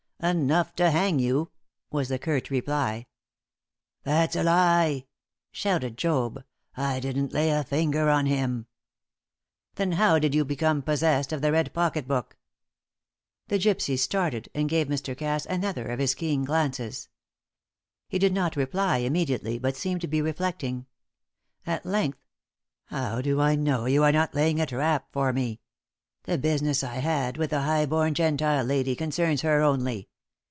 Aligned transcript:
"Enough 0.23 0.75
to 0.75 0.91
hang 0.91 1.17
you," 1.17 1.49
was 1.89 2.07
the 2.09 2.19
curt 2.19 2.51
reply. 2.51 3.07
"That's 4.03 4.35
a 4.35 4.43
lie!" 4.43 5.07
shouted 5.51 5.97
Job. 5.97 6.43
"I 6.77 6.99
didn't 6.99 7.33
lay 7.33 7.49
a 7.49 7.63
finger 7.63 8.07
on 8.07 8.27
him." 8.27 8.67
"Then 9.77 9.93
how 9.93 10.19
did 10.19 10.35
you 10.35 10.45
become 10.45 10.83
possessed 10.83 11.33
of 11.33 11.41
the 11.41 11.51
red 11.51 11.73
pocket 11.73 12.07
book?" 12.07 12.37
The 13.47 13.57
gypsy 13.57 13.97
started, 13.97 14.47
and 14.53 14.69
gave 14.69 14.89
Mr. 14.89 15.17
Cass 15.17 15.47
another 15.47 15.87
of 15.87 15.97
his 15.97 16.13
keen 16.13 16.43
glances. 16.45 17.09
He 18.07 18.19
did 18.19 18.31
not 18.31 18.55
reply 18.55 18.97
immediately, 18.97 19.57
but 19.57 19.75
seemed 19.75 20.01
to 20.01 20.07
be 20.07 20.21
reflecting. 20.21 20.85
At 21.65 21.83
length, 21.83 22.19
"How 22.85 23.21
do 23.23 23.41
I 23.41 23.55
know 23.55 23.87
you 23.87 24.03
are 24.03 24.11
not 24.11 24.35
laying 24.35 24.61
a 24.61 24.67
trap 24.67 25.07
for 25.11 25.33
me? 25.33 25.61
The 26.25 26.37
business 26.37 26.83
I 26.83 26.97
had 26.97 27.37
with 27.37 27.49
the 27.49 27.61
high 27.63 27.87
born 27.87 28.13
Gentile 28.13 28.63
lady 28.63 28.95
concerns 28.95 29.41
her 29.41 29.61
only. 29.61 30.09